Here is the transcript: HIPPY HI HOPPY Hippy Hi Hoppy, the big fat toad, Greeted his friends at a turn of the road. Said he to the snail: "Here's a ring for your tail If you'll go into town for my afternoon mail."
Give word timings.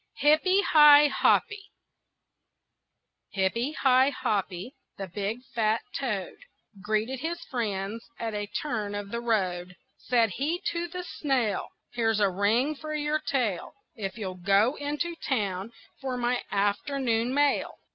HIPPY 0.17 0.63
HI 0.63 1.09
HOPPY 1.09 1.65
Hippy 3.33 3.73
Hi 3.73 4.09
Hoppy, 4.09 4.73
the 4.97 5.05
big 5.07 5.43
fat 5.53 5.81
toad, 5.95 6.39
Greeted 6.81 7.19
his 7.19 7.39
friends 7.51 8.03
at 8.17 8.33
a 8.33 8.47
turn 8.47 8.95
of 8.95 9.11
the 9.11 9.21
road. 9.21 9.75
Said 9.99 10.31
he 10.31 10.59
to 10.71 10.87
the 10.87 11.03
snail: 11.03 11.67
"Here's 11.93 12.19
a 12.19 12.31
ring 12.31 12.73
for 12.73 12.95
your 12.95 13.19
tail 13.19 13.75
If 13.95 14.17
you'll 14.17 14.41
go 14.43 14.73
into 14.77 15.15
town 15.17 15.71
for 15.99 16.17
my 16.17 16.41
afternoon 16.49 17.31
mail." 17.31 17.75